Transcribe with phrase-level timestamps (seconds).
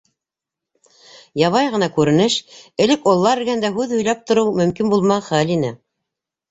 [1.41, 2.39] Ябай ғына күренеш,
[2.87, 5.77] элек ололар эргәһендә һүҙ һөйләп тороу мөмкин булмаған хәл ине.